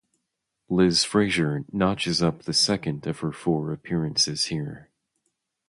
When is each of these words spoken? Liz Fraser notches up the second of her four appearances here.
Liz 0.67 1.03
Fraser 1.03 1.63
notches 1.71 2.23
up 2.23 2.41
the 2.45 2.53
second 2.55 3.05
of 3.05 3.19
her 3.19 3.31
four 3.31 3.71
appearances 3.71 4.45
here. 4.45 4.89